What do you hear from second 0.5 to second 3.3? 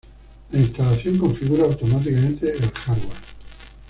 instalación configura automáticamente el hardware.